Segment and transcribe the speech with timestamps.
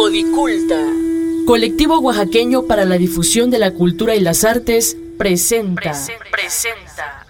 [0.00, 0.80] Codiculta.
[1.44, 5.92] Colectivo oaxaqueño para la difusión de la cultura y las artes presenta.
[6.30, 7.26] presenta.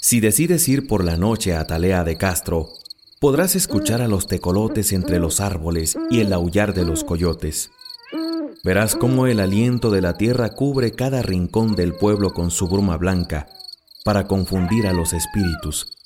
[0.00, 2.81] Si decides ir por la noche a Talea de Castro,
[3.22, 7.70] podrás escuchar a los tecolotes entre los árboles y el aullar de los coyotes.
[8.64, 12.96] Verás cómo el aliento de la tierra cubre cada rincón del pueblo con su bruma
[12.96, 13.46] blanca
[14.04, 15.96] para confundir a los espíritus,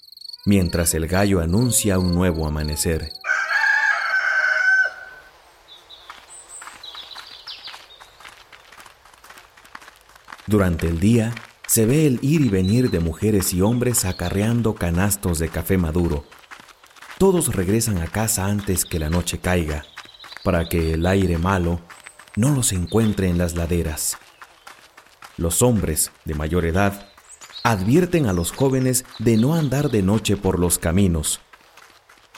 [0.45, 3.11] mientras el gallo anuncia un nuevo amanecer.
[10.47, 11.35] Durante el día,
[11.67, 16.27] se ve el ir y venir de mujeres y hombres acarreando canastos de café maduro.
[17.19, 19.85] Todos regresan a casa antes que la noche caiga,
[20.45, 21.81] para que el aire malo
[22.37, 24.19] no los encuentre en las laderas.
[25.39, 27.09] Los hombres de mayor edad
[27.63, 31.41] advierten a los jóvenes de no andar de noche por los caminos,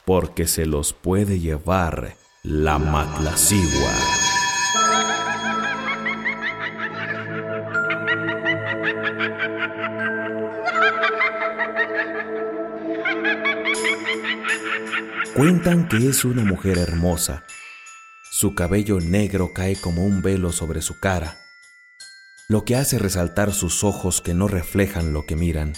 [0.04, 4.17] porque se los puede llevar la matlacigua.
[15.38, 17.44] Cuentan que es una mujer hermosa.
[18.28, 21.36] Su cabello negro cae como un velo sobre su cara,
[22.48, 25.74] lo que hace resaltar sus ojos que no reflejan lo que miran.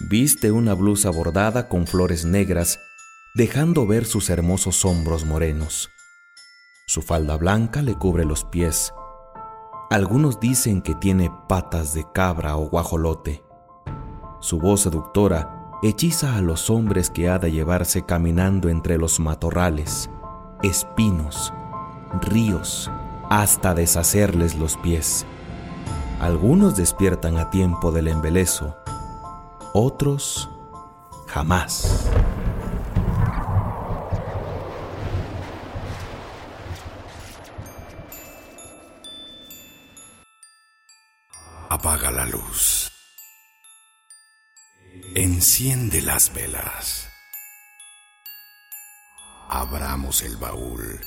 [0.00, 2.80] Viste una blusa bordada con flores negras,
[3.36, 5.88] dejando ver sus hermosos hombros morenos.
[6.88, 8.92] Su falda blanca le cubre los pies.
[9.90, 13.44] Algunos dicen que tiene patas de cabra o guajolote.
[14.40, 20.10] Su voz seductora hechiza a los hombres que ha de llevarse caminando entre los matorrales,
[20.62, 21.52] espinos,
[22.20, 22.90] ríos,
[23.30, 25.24] hasta deshacerles los pies.
[26.20, 28.76] Algunos despiertan a tiempo del embelezo,
[29.72, 30.50] otros
[31.26, 32.10] jamás.
[41.70, 42.79] Apaga la luz.
[45.16, 47.08] Enciende las velas.
[49.48, 51.00] Abramos el baúl.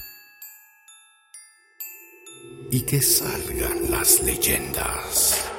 [2.69, 5.52] Y que salgan las leyendas.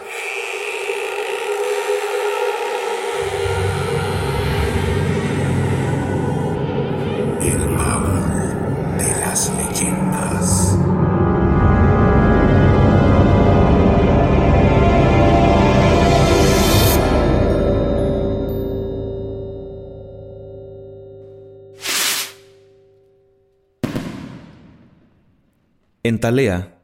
[26.06, 26.82] En Talea,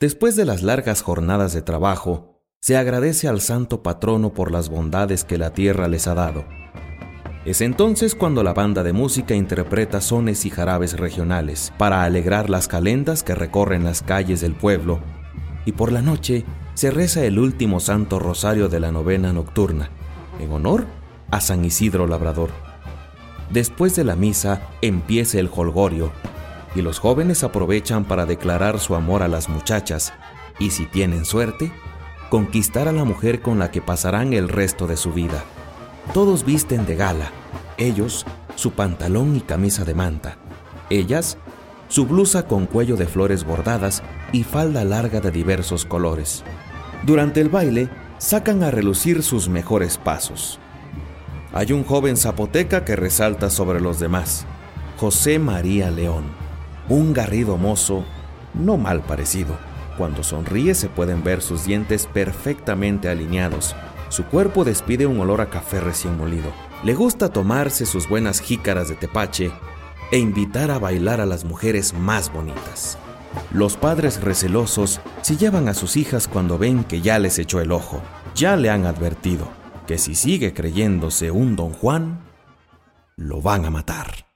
[0.00, 5.22] después de las largas jornadas de trabajo, se agradece al santo patrono por las bondades
[5.22, 6.44] que la tierra les ha dado.
[7.44, 12.66] Es entonces cuando la banda de música interpreta sones y jarabes regionales para alegrar las
[12.66, 14.98] calendas que recorren las calles del pueblo,
[15.64, 16.44] y por la noche
[16.74, 19.90] se reza el último santo rosario de la novena nocturna,
[20.40, 20.86] en honor
[21.30, 22.50] a San Isidro Labrador.
[23.48, 26.10] Después de la misa empieza el holgorio,
[26.76, 30.12] y los jóvenes aprovechan para declarar su amor a las muchachas
[30.58, 31.72] y si tienen suerte,
[32.28, 35.42] conquistar a la mujer con la que pasarán el resto de su vida.
[36.12, 37.30] Todos visten de gala,
[37.78, 38.26] ellos
[38.56, 40.36] su pantalón y camisa de manta,
[40.90, 41.38] ellas
[41.88, 46.44] su blusa con cuello de flores bordadas y falda larga de diversos colores.
[47.04, 47.88] Durante el baile,
[48.18, 50.58] sacan a relucir sus mejores pasos.
[51.54, 54.44] Hay un joven zapoteca que resalta sobre los demás,
[54.98, 56.45] José María León
[56.88, 58.04] un garrido mozo,
[58.54, 59.56] no mal parecido.
[59.98, 63.74] Cuando sonríe se pueden ver sus dientes perfectamente alineados.
[64.08, 66.52] Su cuerpo despide un olor a café recién molido.
[66.84, 69.50] Le gusta tomarse sus buenas jícaras de tepache
[70.12, 72.98] e invitar a bailar a las mujeres más bonitas.
[73.52, 77.72] Los padres recelosos se llevan a sus hijas cuando ven que ya les echó el
[77.72, 78.00] ojo.
[78.34, 79.48] Ya le han advertido
[79.86, 82.20] que si sigue creyéndose un don Juan,
[83.16, 84.26] lo van a matar.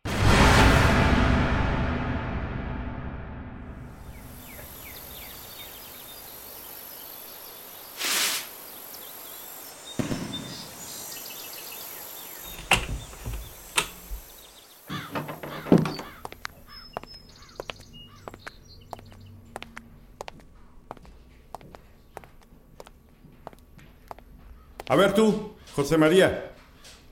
[24.90, 26.52] A ver tú, José María,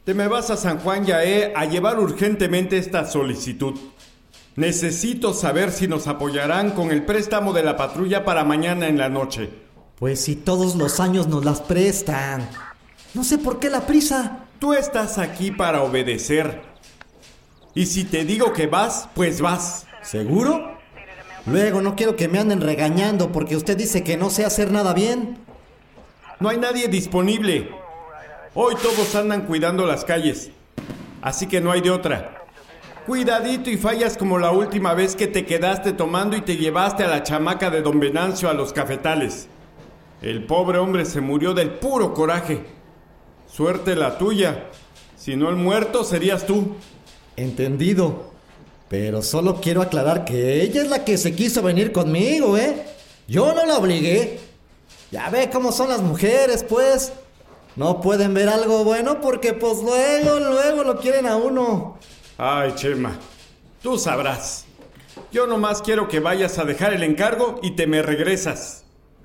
[0.05, 3.79] te me vas a San Juan Yaé a llevar urgentemente esta solicitud.
[4.57, 9.09] Necesito saber si nos apoyarán con el préstamo de la patrulla para mañana en la
[9.09, 9.49] noche.
[9.99, 12.47] Pues si todos los años nos las prestan.
[13.15, 14.45] No sé por qué la prisa.
[14.59, 16.61] Tú estás aquí para obedecer.
[17.75, 19.87] Y si te digo que vas, pues vas.
[20.03, 20.77] ¿Seguro?
[21.47, 24.93] Luego no quiero que me anden regañando porque usted dice que no sé hacer nada
[24.93, 25.39] bien.
[26.39, 27.88] No hay nadie disponible.
[28.55, 30.51] Hoy todos andan cuidando las calles.
[31.21, 32.45] Así que no hay de otra.
[33.07, 37.09] Cuidadito y fallas como la última vez que te quedaste tomando y te llevaste a
[37.09, 39.49] la chamaca de don Venancio a los cafetales.
[40.23, 42.65] El pobre hombre se murió del puro coraje.
[43.47, 44.67] Suerte la tuya.
[45.17, 46.77] Si no el muerto serías tú.
[47.37, 48.33] Entendido.
[48.89, 52.85] Pero solo quiero aclarar que ella es la que se quiso venir conmigo, ¿eh?
[53.27, 54.41] Yo no la obligué.
[55.11, 57.13] Ya ve cómo son las mujeres, pues.
[57.79, 61.97] No pueden ver algo bueno porque pues luego, luego lo quieren a uno.
[62.37, 63.17] Ay, Chema,
[63.81, 64.65] tú sabrás.
[65.31, 68.83] Yo nomás quiero que vayas a dejar el encargo y te me regresas.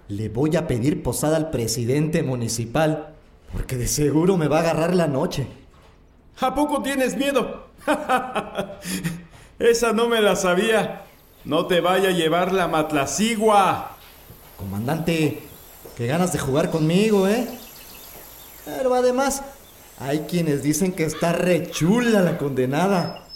[0.08, 3.16] Le voy a pedir posada al presidente municipal,
[3.52, 5.48] porque de seguro me va a agarrar la noche.
[6.40, 7.70] ¿A poco tienes miedo?
[9.58, 11.06] Esa no me la sabía.
[11.44, 13.98] No te vaya a llevar la matlacigua.
[14.58, 15.42] Comandante,
[15.98, 17.48] qué ganas de jugar conmigo, ¿eh?
[18.66, 19.42] Pero además,
[20.00, 23.28] hay quienes dicen que está rechula la condenada.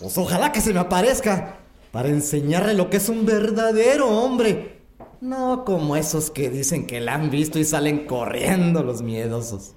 [0.00, 1.58] Pues ojalá que se me aparezca
[1.90, 4.82] para enseñarle lo que es un verdadero hombre.
[5.20, 9.72] No como esos que dicen que la han visto y salen corriendo los miedosos.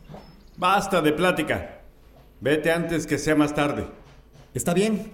[0.57, 1.81] Basta de plática.
[2.39, 3.87] Vete antes que sea más tarde.
[4.53, 5.13] Está bien.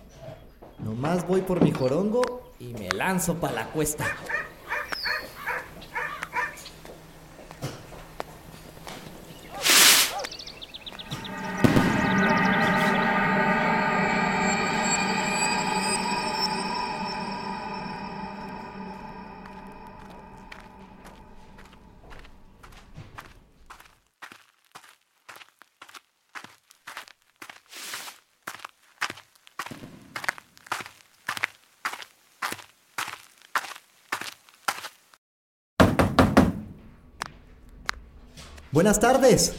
[0.79, 2.21] Nomás voy por mi jorongo
[2.59, 4.05] y me lanzo para la cuesta.
[38.77, 39.53] Buenas tardes.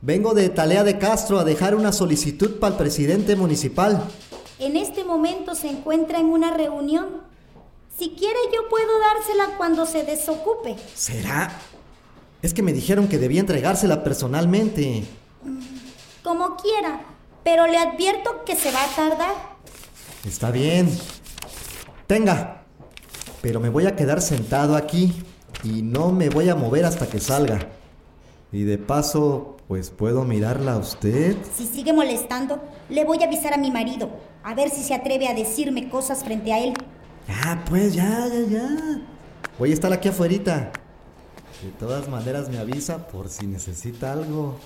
[0.00, 4.04] Vengo de Talea de Castro a dejar una solicitud para el presidente municipal.
[4.60, 7.22] En este momento se encuentra en una reunión.
[7.98, 10.76] Si quiere yo puedo dársela cuando se desocupe.
[10.94, 11.50] ¿Será?
[12.42, 15.02] Es que me dijeron que debía entregársela personalmente.
[16.22, 17.00] Como quiera,
[17.42, 19.34] pero le advierto que se va a tardar.
[20.24, 20.96] Está bien.
[22.06, 22.62] Tenga.
[23.42, 25.12] Pero me voy a quedar sentado aquí
[25.64, 27.58] y no me voy a mover hasta que salga.
[28.52, 31.36] Y de paso, pues puedo mirarla a usted.
[31.54, 34.10] Si sigue molestando, le voy a avisar a mi marido,
[34.42, 36.74] a ver si se atreve a decirme cosas frente a él.
[37.26, 39.00] Ya, pues, ya, ya, ya.
[39.58, 40.72] Voy a estar aquí afuera.
[41.62, 44.58] De todas maneras me avisa por si necesita algo.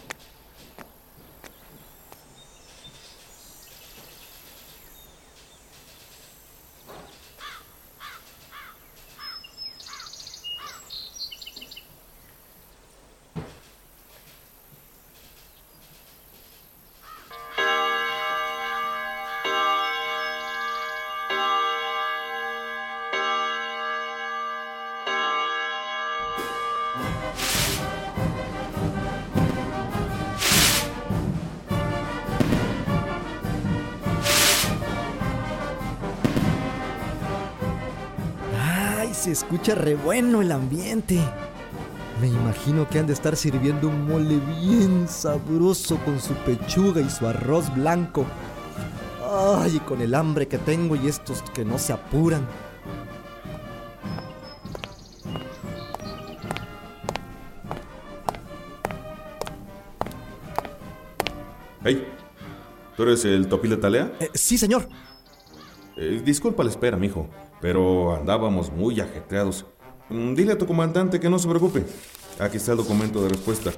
[39.22, 41.16] Se escucha re bueno el ambiente.
[42.20, 47.08] Me imagino que han de estar sirviendo un mole bien sabroso con su pechuga y
[47.08, 48.26] su arroz blanco.
[49.30, 52.48] Ay, con el hambre que tengo y estos que no se apuran.
[61.84, 62.08] Hey,
[62.96, 64.10] ¿tú eres el Topile Talea?
[64.18, 64.88] Eh, sí, señor.
[66.02, 67.28] Eh, disculpa la espera, mijo,
[67.60, 69.64] pero andábamos muy ajetreados.
[70.08, 71.84] Mm, Dile a tu comandante que no se preocupe.
[72.40, 73.70] Aquí está el documento de respuesta.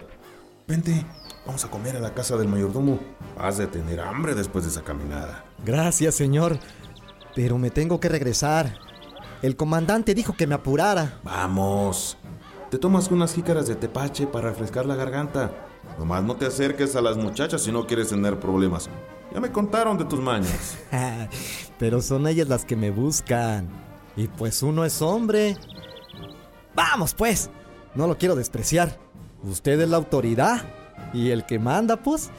[0.67, 1.05] Vente,
[1.45, 2.99] vamos a comer a la casa del mayordomo.
[3.37, 5.45] Has de tener hambre después de esa caminada.
[5.67, 6.59] Gracias, señor.
[7.35, 8.79] Pero me tengo que regresar.
[9.43, 11.21] El comandante dijo que me apurara.
[11.25, 12.17] Vamos.
[12.71, 15.51] Te tomas unas jícaras de tepache para refrescar la garganta.
[15.99, 18.89] Nomás no te acerques a las muchachas si no quieres tener problemas.
[19.35, 20.79] Ya me contaron de tus mañas.
[21.79, 23.69] Pero son ellas las que me buscan.
[24.17, 25.57] Y pues uno es hombre.
[26.75, 27.51] Vamos, pues.
[27.97, 28.97] No lo quiero despreciar.
[29.43, 30.63] Usted es la autoridad.
[31.13, 32.31] Y el que manda, pues.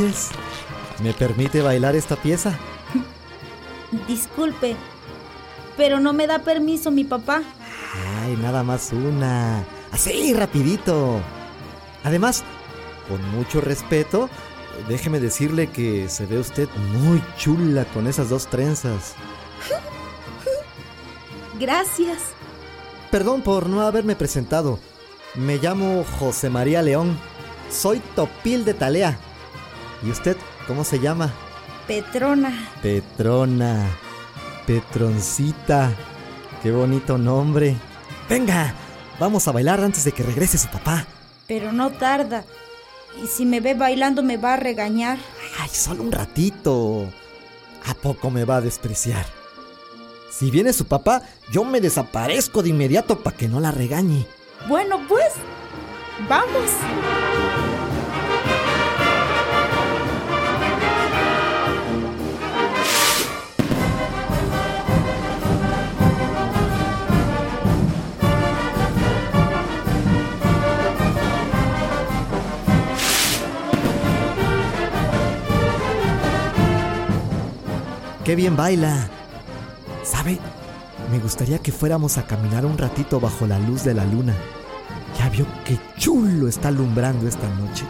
[0.00, 0.30] Noches.
[1.02, 2.58] ¿Me permite bailar esta pieza?
[4.06, 4.76] Disculpe,
[5.76, 7.42] pero no me da permiso mi papá.
[8.22, 9.64] Ay, nada más una.
[9.90, 11.20] Así, rapidito.
[12.04, 12.44] Además,
[13.08, 14.28] con mucho respeto,
[14.88, 16.68] déjeme decirle que se ve usted
[17.00, 19.14] muy chula con esas dos trenzas.
[21.58, 22.18] Gracias.
[23.10, 24.78] Perdón por no haberme presentado.
[25.34, 27.18] Me llamo José María León.
[27.70, 29.18] Soy Topil de Talea.
[30.02, 31.32] ¿Y usted cómo se llama?
[31.86, 32.52] Petrona.
[32.82, 33.86] Petrona.
[34.66, 35.92] Petroncita.
[36.62, 37.76] Qué bonito nombre.
[38.28, 38.74] Venga,
[39.18, 41.06] vamos a bailar antes de que regrese su papá.
[41.46, 42.44] Pero no tarda.
[43.22, 45.18] Y si me ve bailando me va a regañar.
[45.58, 47.06] Ay, solo un ratito.
[47.86, 49.26] ¿A poco me va a despreciar?
[50.30, 54.26] Si viene su papá, yo me desaparezco de inmediato para que no la regañe.
[54.68, 55.32] Bueno, pues,
[56.28, 56.70] vamos.
[78.30, 79.08] ¡Qué bien baila!
[80.04, 80.38] ¿Sabe?
[81.10, 84.36] Me gustaría que fuéramos a caminar un ratito bajo la luz de la luna.
[85.18, 87.84] Ya vio qué chulo está alumbrando esta noche.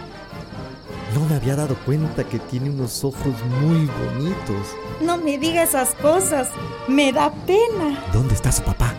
[1.14, 4.66] No me había dado cuenta que tiene unos ojos muy bonitos.
[5.02, 6.48] No me diga esas cosas.
[6.88, 8.02] Me da pena.
[8.10, 8.94] ¿Dónde está su papá?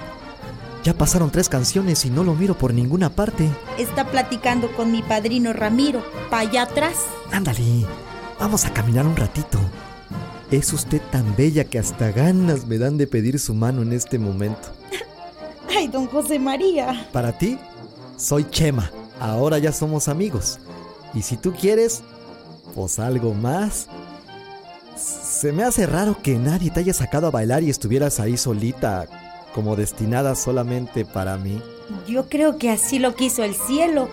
[0.83, 3.49] Ya pasaron tres canciones y no lo miro por ninguna parte.
[3.79, 6.97] Está platicando con mi padrino Ramiro, pa' allá atrás.
[7.31, 7.87] Ándale,
[8.39, 9.57] vamos a caminar un ratito.
[10.51, 14.19] Es usted tan bella que hasta ganas me dan de pedir su mano en este
[14.19, 14.67] momento.
[15.75, 17.07] Ay, don José María.
[17.13, 17.57] Para ti,
[18.17, 18.91] soy Chema.
[19.17, 20.59] Ahora ya somos amigos.
[21.13, 22.01] Y si tú quieres,
[22.75, 23.87] pues algo más.
[24.97, 29.07] Se me hace raro que nadie te haya sacado a bailar y estuvieras ahí solita,
[29.55, 31.61] como destinada solamente para mí.
[32.09, 34.09] Yo creo que así lo quiso el cielo.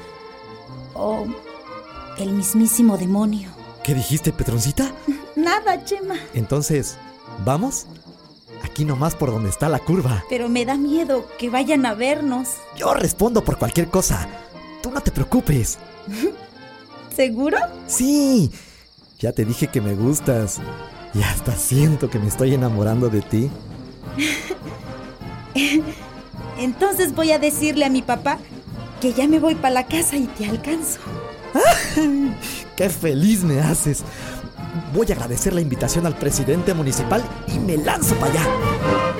[0.94, 1.26] O
[2.16, 3.50] el mismísimo demonio.
[3.82, 4.92] ¿Qué dijiste, Petroncita?
[5.48, 6.16] Nada, Chema.
[6.34, 6.98] Entonces,
[7.42, 7.86] ¿vamos?
[8.62, 10.22] Aquí nomás por donde está la curva.
[10.28, 12.48] Pero me da miedo que vayan a vernos.
[12.76, 14.28] Yo respondo por cualquier cosa.
[14.82, 15.78] Tú no te preocupes.
[17.16, 17.56] ¿Seguro?
[17.86, 18.50] Sí.
[19.18, 20.60] Ya te dije que me gustas.
[21.14, 23.50] Y hasta siento que me estoy enamorando de ti.
[26.58, 28.36] Entonces voy a decirle a mi papá
[29.00, 31.00] que ya me voy para la casa y te alcanzo.
[32.76, 34.04] ¡Qué feliz me haces!
[34.94, 39.17] Voy a agradecer la invitación al presidente municipal y me lanzo para allá.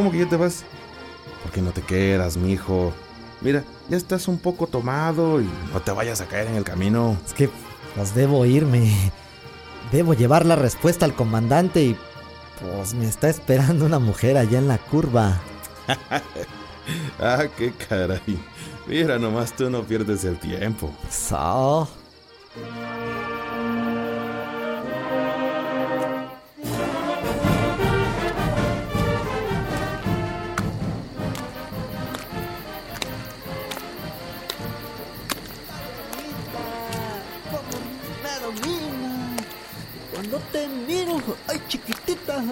[0.00, 0.64] ¿Cómo que ya te vas?
[1.42, 2.90] ¿Por qué no te quedas, mijo?
[3.42, 7.18] Mira, ya estás un poco tomado y no te vayas a caer en el camino.
[7.26, 7.50] Es que
[7.94, 8.94] pues debo irme.
[9.92, 11.98] Debo llevar la respuesta al comandante y
[12.62, 15.38] pues me está esperando una mujer allá en la curva.
[17.20, 18.42] ah, qué caray.
[18.86, 20.90] Mira, nomás tú no pierdes el tiempo.
[21.10, 21.99] So.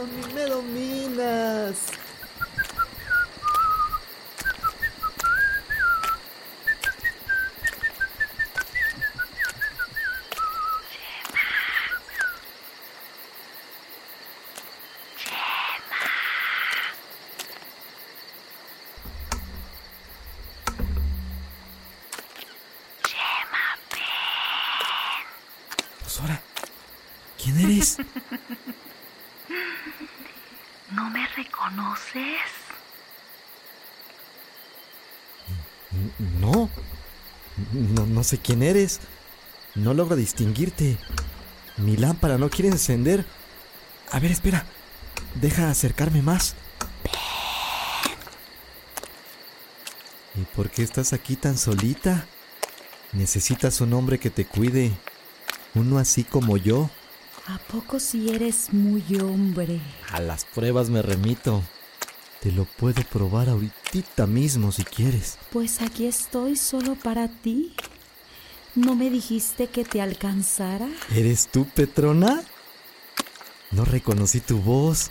[0.06, 1.86] Me dominas.
[26.00, 26.20] Pues
[27.42, 27.98] ¿quién eres?
[36.40, 36.70] ¿No.
[37.72, 39.00] No, no sé quién eres.
[39.74, 40.96] No logro distinguirte.
[41.76, 43.24] Mi lámpara no quiere encender.
[44.10, 44.64] A ver, espera.
[45.34, 46.54] Deja acercarme más.
[50.34, 52.26] ¿Y por qué estás aquí tan solita?
[53.12, 54.92] Necesitas un hombre que te cuide.
[55.74, 56.90] Uno así como yo.
[57.46, 59.80] ¿A poco si eres muy hombre?
[60.12, 61.62] A las pruebas me remito.
[62.40, 63.77] Te lo puedo probar ahorita
[64.26, 65.38] mismo si quieres.
[65.50, 67.74] Pues aquí estoy solo para ti.
[68.74, 70.88] ¿No me dijiste que te alcanzara?
[71.14, 72.42] ¿Eres tú, Petrona?
[73.70, 75.10] No reconocí tu voz.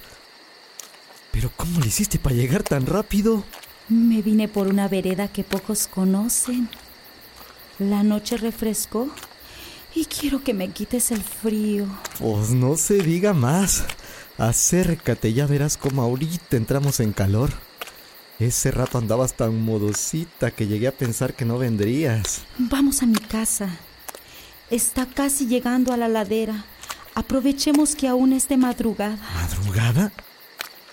[1.32, 3.44] Pero ¿cómo le hiciste para llegar tan rápido?
[3.90, 6.70] Me vine por una vereda que pocos conocen.
[7.80, 9.10] La noche refrescó
[9.94, 11.86] y quiero que me quites el frío.
[12.20, 13.86] Pues no se diga más.
[14.38, 17.67] Acércate, ya verás cómo ahorita entramos en calor.
[18.40, 22.42] Ese rato andabas tan modosita que llegué a pensar que no vendrías.
[22.60, 23.68] Vamos a mi casa.
[24.70, 26.66] Está casi llegando a la ladera.
[27.16, 29.18] Aprovechemos que aún es de madrugada.
[29.34, 30.12] ¿Madrugada?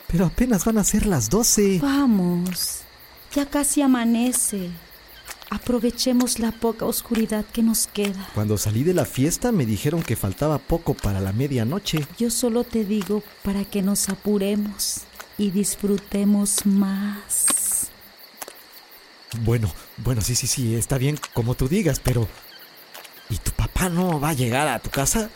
[0.06, 1.80] Pero apenas van a ser las doce.
[1.82, 2.80] Vamos.
[3.34, 4.70] Ya casi amanece.
[5.50, 8.26] Aprovechemos la poca oscuridad que nos queda.
[8.34, 12.06] Cuando salí de la fiesta me dijeron que faltaba poco para la medianoche.
[12.16, 15.02] Yo solo te digo para que nos apuremos
[15.38, 17.88] y disfrutemos más.
[19.40, 22.28] Bueno, bueno, sí, sí, sí, está bien como tú digas, pero...
[23.30, 25.30] ¿Y tu papá no va a llegar a tu casa?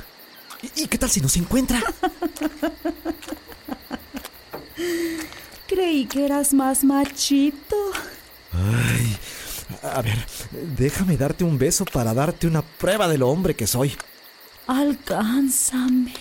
[0.76, 1.80] ¿Y, qué tal si nos encuentra?
[5.66, 7.76] Creí que eras más machito.
[8.52, 9.16] Ay,
[9.82, 10.26] a ver,
[10.76, 13.96] déjame darte un beso para darte una prueba de lo hombre que soy.
[14.66, 16.14] Alcánzame.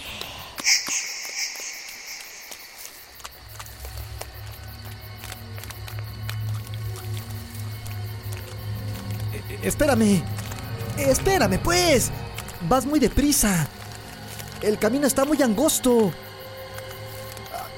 [9.62, 10.24] Espérame.
[10.98, 12.12] Espérame, pues.
[12.67, 13.67] Vas muy deprisa.
[14.62, 16.12] El camino está muy angosto.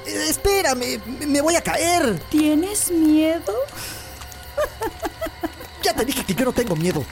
[0.06, 2.18] Espérame, me voy a caer.
[2.30, 3.54] ¿Tienes miedo?
[5.82, 7.04] Ya te dije que yo no tengo miedo.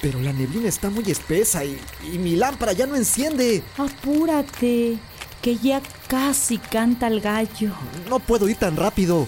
[0.00, 1.80] Pero la neblina está muy espesa y,
[2.12, 3.62] y mi lámpara ya no enciende.
[3.78, 4.98] Apúrate,
[5.40, 7.72] que ya casi canta el gallo.
[8.08, 9.26] No puedo ir tan rápido.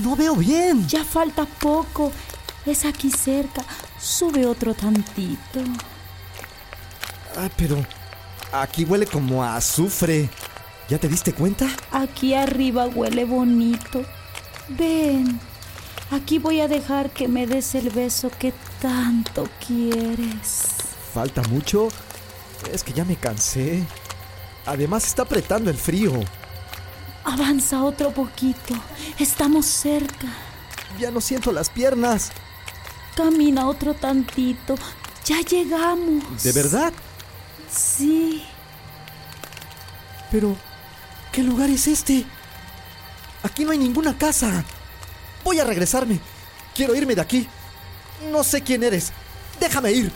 [0.00, 0.86] No veo bien.
[0.88, 2.10] Ya falta poco.
[2.68, 3.64] Es aquí cerca.
[3.98, 5.60] Sube otro tantito.
[7.34, 7.82] Ah, pero
[8.52, 10.28] aquí huele como a azufre.
[10.86, 11.66] ¿Ya te diste cuenta?
[11.90, 14.04] Aquí arriba huele bonito.
[14.68, 15.40] Ven.
[16.10, 18.52] Aquí voy a dejar que me des el beso que
[18.82, 20.66] tanto quieres.
[21.14, 21.88] ¿Falta mucho?
[22.70, 23.82] Es que ya me cansé.
[24.66, 26.12] Además está apretando el frío.
[27.24, 28.74] Avanza otro poquito.
[29.18, 30.26] Estamos cerca.
[30.98, 32.30] Ya no siento las piernas.
[33.18, 34.76] Camina otro tantito.
[35.24, 36.40] Ya llegamos.
[36.44, 36.92] ¿De verdad?
[37.68, 38.44] Sí.
[40.30, 40.56] Pero,
[41.32, 42.24] ¿qué lugar es este?
[43.42, 44.64] Aquí no hay ninguna casa.
[45.42, 46.20] Voy a regresarme.
[46.76, 47.48] Quiero irme de aquí.
[48.30, 49.10] No sé quién eres.
[49.58, 50.12] Déjame ir.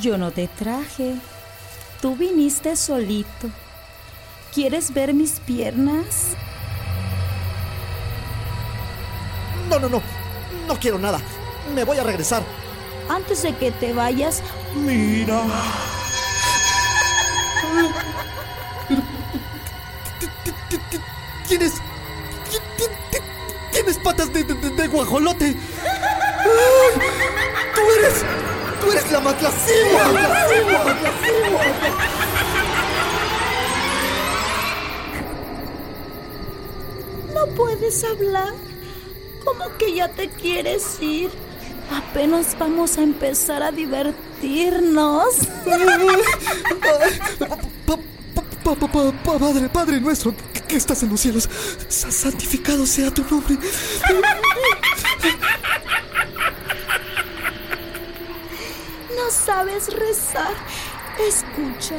[0.00, 1.16] Yo no te traje.
[2.00, 3.50] Tú viniste solito.
[4.54, 6.28] ¿Quieres ver mis piernas?
[9.68, 10.00] No, no, no.
[10.66, 11.20] No quiero nada.
[11.74, 12.42] Me voy a regresar.
[13.08, 14.42] Antes de que te vayas,
[14.74, 15.42] Mira.
[21.48, 21.74] ¿Tienes.
[23.72, 25.54] Tienes patas de, de- de guajolote.
[27.74, 28.24] ¡Tú eres.
[28.80, 30.04] Tú eres la lasciva.
[37.34, 38.52] no puedes hablar.
[39.44, 41.30] ¿Cómo que ya te quieres ir?
[42.10, 45.34] Apenas vamos a empezar a divertirnos.
[47.86, 47.96] Pa-
[48.64, 50.34] pa- pa- pa- pa- Padre, Padre nuestro,
[50.66, 51.48] que, estás en los cielos,
[51.88, 53.56] sa- santificado sea tu nombre.
[59.16, 60.54] No sabes rezar.
[61.18, 61.96] Escucha,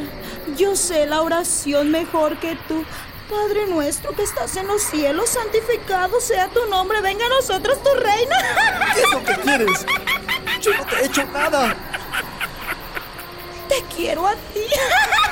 [0.57, 2.83] yo sé la oración mejor que tú.
[3.29, 6.99] Padre nuestro que estás en los cielos, santificado sea tu nombre.
[7.01, 8.35] Venga a nosotros tu reino.
[8.95, 9.85] ¿Qué es lo que quieres?
[10.61, 11.75] Yo no te he hecho nada.
[13.67, 14.65] Te quiero a ti.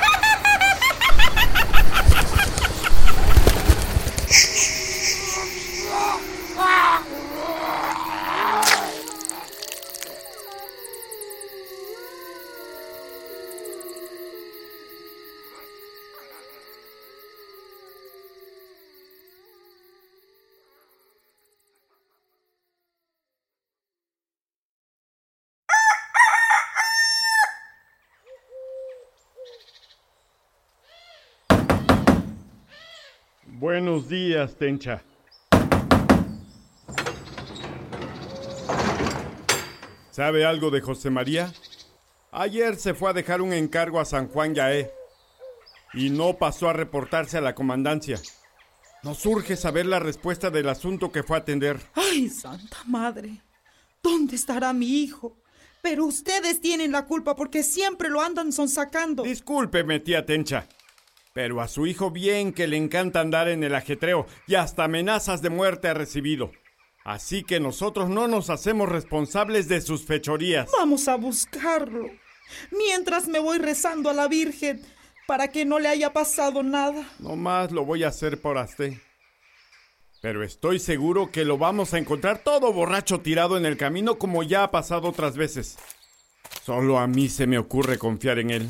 [33.60, 35.02] Buenos días, Tencha.
[40.12, 41.52] ¿Sabe algo de José María?
[42.30, 44.92] Ayer se fue a dejar un encargo a San Juan Yaé
[45.92, 48.20] y no pasó a reportarse a la comandancia.
[49.02, 51.80] Nos urge saber la respuesta del asunto que fue a atender.
[51.94, 53.42] Ay, Santa Madre,
[54.00, 55.36] ¿dónde estará mi hijo?
[55.82, 59.24] Pero ustedes tienen la culpa porque siempre lo andan sonsacando.
[59.24, 60.68] Discúlpeme, tía Tencha.
[61.38, 65.40] Pero a su hijo bien que le encanta andar en el ajetreo y hasta amenazas
[65.40, 66.50] de muerte ha recibido.
[67.04, 70.68] Así que nosotros no nos hacemos responsables de sus fechorías.
[70.76, 72.10] Vamos a buscarlo.
[72.72, 74.82] Mientras me voy rezando a la Virgen
[75.28, 77.08] para que no le haya pasado nada.
[77.20, 78.94] No más lo voy a hacer por usted.
[80.20, 84.42] Pero estoy seguro que lo vamos a encontrar todo borracho tirado en el camino como
[84.42, 85.78] ya ha pasado otras veces.
[86.64, 88.68] Solo a mí se me ocurre confiar en él.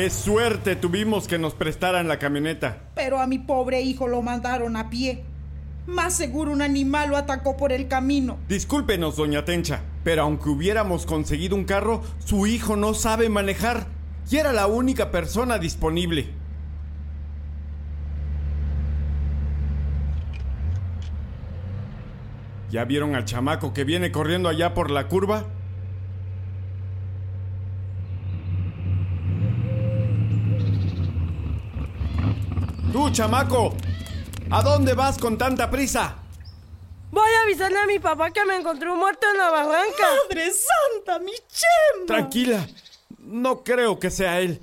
[0.00, 2.78] Qué suerte tuvimos que nos prestaran la camioneta.
[2.94, 5.24] Pero a mi pobre hijo lo mandaron a pie.
[5.86, 8.38] Más seguro un animal lo atacó por el camino.
[8.48, 13.88] Discúlpenos, doña Tencha, pero aunque hubiéramos conseguido un carro, su hijo no sabe manejar
[14.30, 16.30] y era la única persona disponible.
[22.70, 25.44] ¿Ya vieron al chamaco que viene corriendo allá por la curva?
[33.10, 33.74] ¡Tú, chamaco!
[34.52, 36.14] ¿A dónde vas con tanta prisa?
[37.10, 40.06] Voy a avisarle a mi papá que me encontré muerto en la barranca.
[40.28, 42.06] ¡Madre santa, mi chema!
[42.06, 42.68] Tranquila,
[43.18, 44.60] no creo que sea él.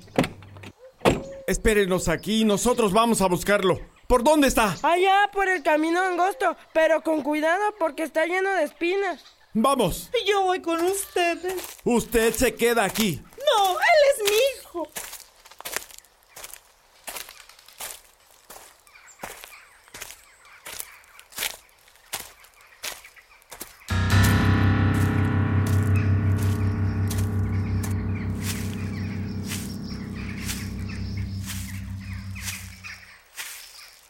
[1.46, 3.80] Espérenos aquí y nosotros vamos a buscarlo.
[4.06, 4.76] ¿Por dónde está?
[4.82, 9.22] Allá, por el camino angosto, pero con cuidado porque está lleno de espinas.
[9.52, 10.08] Vamos.
[10.26, 11.54] Yo voy con ustedes.
[11.84, 13.22] Usted se queda aquí.
[13.36, 14.88] No, él es mi hijo.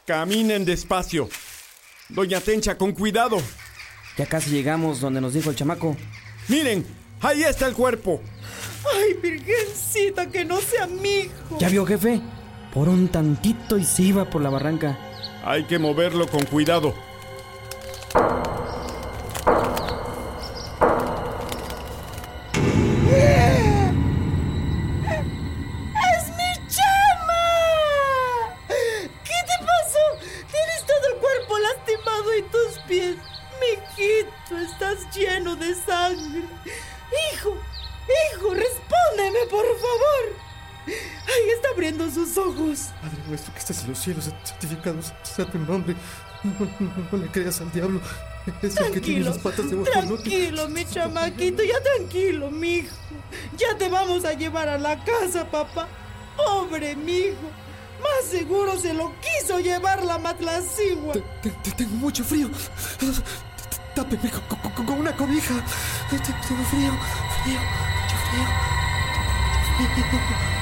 [0.08, 1.28] Caminen despacio.
[2.08, 3.36] Doña Tencha, con cuidado.
[4.16, 5.98] Ya casi llegamos donde nos dijo el chamaco.
[6.48, 6.86] Miren,
[7.20, 8.22] ahí está el cuerpo.
[8.90, 11.58] Ay, virgencita, que no sea mi hijo.
[11.60, 12.22] ¿Ya vio, jefe?
[12.72, 14.98] Por un tantito y se iba por la barranca.
[15.44, 16.94] Hay que moverlo con cuidado.
[45.66, 45.94] Nombre.
[46.44, 48.00] No, no- no le creas al diablo.
[48.62, 52.94] Es el que tiene las patas de tranquilo, mi chamaquito, ya tranquilo, mi hijo.
[53.58, 55.86] Ya te vamos a llevar a la casa, papá.
[56.36, 57.50] Pobre mi hijo.
[58.00, 61.12] Más seguro se lo quiso llevar la matlacigua.
[61.14, 62.48] Te- te- te- tengo mucho frío.
[63.94, 65.54] Tápeme con, con- una cobija.
[66.08, 66.92] Te- Tengo frío,
[67.42, 68.46] frío, mucho frío.
[69.78, 70.57] Linda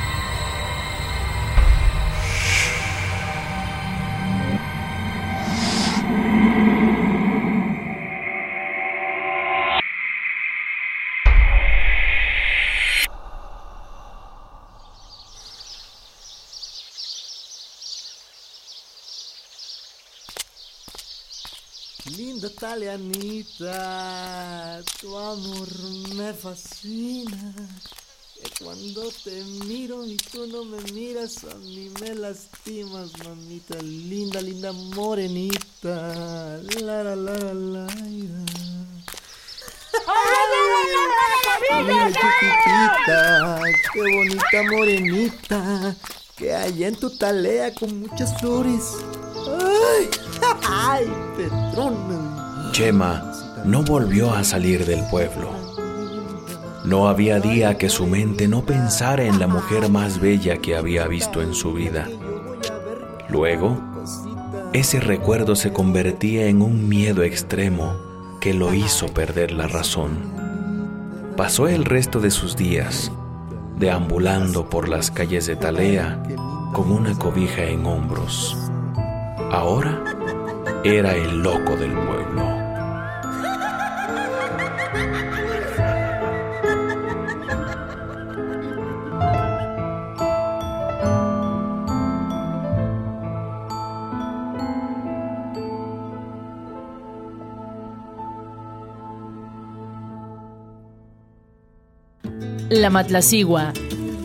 [22.57, 23.75] italianita,
[24.99, 25.69] tu amor
[26.15, 27.55] me fascina.
[28.35, 33.77] Que cuando te miro y tú no me miras, a mí me lastimas, mamita.
[33.83, 36.59] Linda, linda morenita.
[36.81, 38.45] La, la, la, la, la, ira.
[41.85, 43.61] Mira, chiquitita,
[43.93, 45.97] qué bonita morenita
[46.37, 48.97] que hay en tu talea con muchas flores.
[49.47, 50.09] ¡Ay!
[50.63, 52.36] ¡Ay, Petrona!
[52.77, 53.33] Chema
[53.65, 55.49] no volvió a salir del pueblo.
[56.85, 61.07] No había día que su mente no pensara en la mujer más bella que había
[61.07, 62.07] visto en su vida.
[63.31, 63.81] Luego,
[64.75, 67.97] ese recuerdo se convertía en un miedo extremo
[68.43, 70.35] que lo hizo perder la razón.
[71.35, 73.11] Pasó el resto de sus días
[73.79, 76.23] deambulando por las calles de Talea
[76.75, 78.55] con una cobija en hombros.
[79.51, 80.05] Ahora
[80.85, 82.56] era el loco del pueblo.
[102.77, 103.73] La Matlacigua.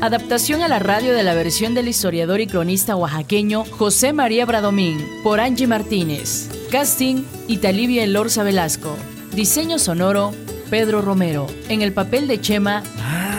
[0.01, 5.05] Adaptación a la radio de la versión del historiador y cronista oaxaqueño José María Bradomín
[5.23, 6.49] por Angie Martínez.
[6.69, 8.95] Casting Italivia Elorza Velasco.
[9.33, 10.33] Diseño sonoro
[10.69, 11.47] Pedro Romero.
[11.69, 12.83] En el papel de Chema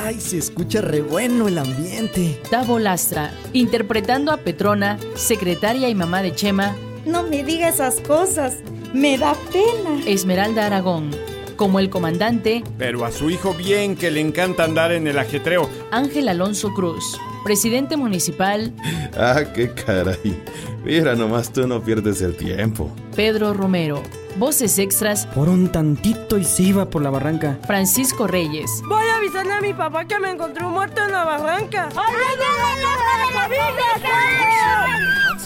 [0.05, 2.41] Ay, se escucha re bueno el ambiente.
[2.51, 3.33] Tavo Lastra.
[3.53, 8.59] Interpretando a Petrona, secretaria y mamá de Chema, No me diga esas cosas.
[8.95, 10.03] Me da pena.
[10.07, 11.11] Esmeralda Aragón.
[11.57, 15.69] Como el comandante Pero a su hijo bien que le encanta andar en el ajetreo.
[15.91, 17.19] Ángel Alonso Cruz.
[17.45, 18.73] Presidente municipal
[19.17, 20.43] Ah, qué caray.
[20.85, 22.91] Mira, nomás tú no pierdes el tiempo.
[23.15, 24.03] Pedro Romero.
[24.37, 27.59] Voces extras Por un tantito y se iba por la barranca.
[27.67, 28.81] Francisco Reyes.
[28.89, 31.89] Voy a avisarle a mi papá que me encontré un muerto en la barranca.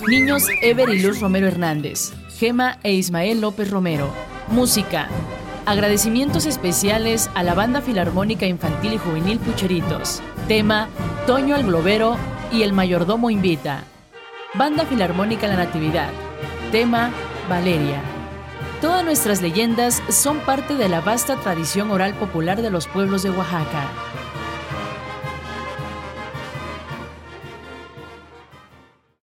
[0.09, 2.12] Niños Ever y Luz Romero Hernández.
[2.38, 4.09] Gema e Ismael López Romero.
[4.49, 5.09] Música.
[5.66, 10.22] Agradecimientos especiales a la Banda Filarmónica Infantil y Juvenil Pucheritos.
[10.46, 10.88] Tema
[11.26, 12.16] Toño el Globero
[12.52, 13.83] y el Mayordomo Invita.
[14.55, 16.09] Banda Filarmónica La Natividad.
[16.70, 17.11] Tema
[17.48, 18.00] Valeria.
[18.81, 23.31] Todas nuestras leyendas son parte de la vasta tradición oral popular de los pueblos de
[23.31, 23.90] Oaxaca.